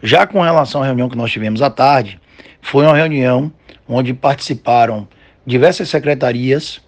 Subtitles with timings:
[0.00, 2.20] Já com relação à reunião que nós tivemos à tarde,
[2.62, 3.52] foi uma reunião
[3.88, 5.08] onde participaram
[5.44, 6.80] diversas secretarias,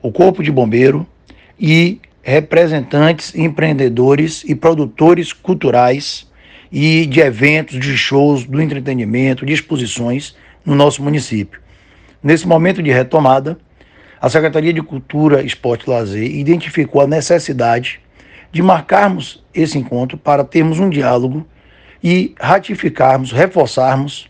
[0.00, 1.04] o Corpo de Bombeiro
[1.58, 6.30] e representantes, empreendedores e produtores culturais
[6.70, 11.60] e de eventos, de shows, do entretenimento, de exposições no nosso município.
[12.22, 13.58] Nesse momento de retomada,
[14.20, 17.98] a Secretaria de Cultura, Esporte e Lazer identificou a necessidade
[18.52, 21.44] de marcarmos esse encontro para termos um diálogo
[22.02, 24.28] e ratificarmos, reforçarmos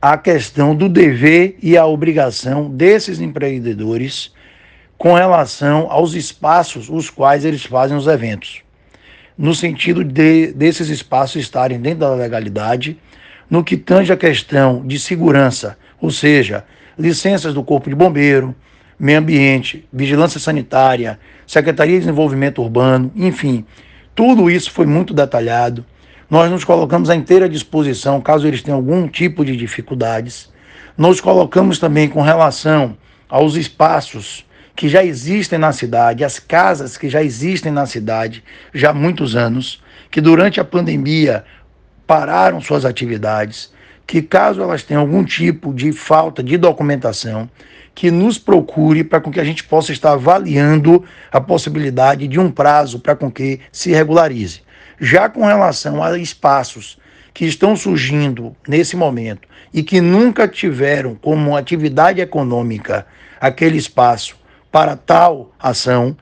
[0.00, 4.32] a questão do dever e a obrigação desses empreendedores
[4.98, 8.62] com relação aos espaços os quais eles fazem os eventos.
[9.36, 12.98] No sentido de desses espaços estarem dentro da legalidade,
[13.50, 16.64] no que tange a questão de segurança, ou seja,
[16.98, 18.54] licenças do Corpo de Bombeiro,
[18.98, 23.64] Meio Ambiente, Vigilância Sanitária, Secretaria de Desenvolvimento Urbano, enfim,
[24.14, 25.84] tudo isso foi muito detalhado.
[26.34, 30.52] Nós nos colocamos à inteira disposição caso eles tenham algum tipo de dificuldades.
[30.98, 32.96] Nos colocamos também com relação
[33.28, 38.42] aos espaços que já existem na cidade, as casas que já existem na cidade
[38.74, 41.44] já há muitos anos, que durante a pandemia
[42.04, 43.72] pararam suas atividades,
[44.04, 47.48] que caso elas tenham algum tipo de falta de documentação,
[47.94, 52.50] que nos procure para com que a gente possa estar avaliando a possibilidade de um
[52.50, 54.63] prazo para com que se regularize.
[55.00, 56.98] Já com relação a espaços
[57.32, 63.06] que estão surgindo nesse momento e que nunca tiveram como atividade econômica
[63.40, 64.36] aquele espaço
[64.70, 66.16] para tal ação,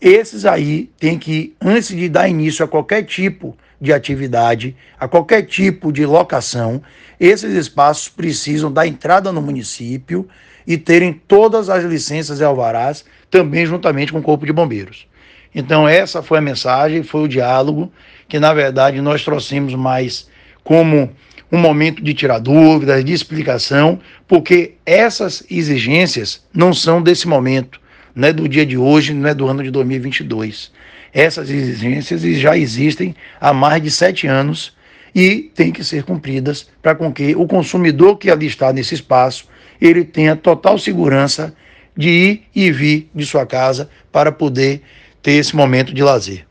[0.00, 5.42] esses aí têm que, antes de dar início a qualquer tipo de atividade, a qualquer
[5.42, 6.82] tipo de locação,
[7.18, 10.28] esses espaços precisam dar entrada no município
[10.66, 15.06] e terem todas as licenças e alvarás, também juntamente com o Corpo de Bombeiros.
[15.54, 17.92] Então, essa foi a mensagem, foi o diálogo,
[18.28, 20.28] que na verdade nós trouxemos mais
[20.64, 21.10] como
[21.52, 27.80] um momento de tirar dúvidas, de explicação, porque essas exigências não são desse momento,
[28.14, 30.70] não é do dia de hoje, não é do ano de 2022.
[31.12, 34.74] Essas exigências já existem há mais de sete anos
[35.14, 39.46] e têm que ser cumpridas para com que o consumidor que ali está nesse espaço
[39.80, 41.54] ele tenha total segurança
[41.96, 44.82] de ir e vir de sua casa para poder
[45.22, 46.46] ter esse momento de lazer.